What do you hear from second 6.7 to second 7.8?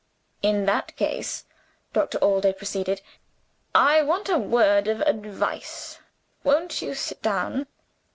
you sit down?"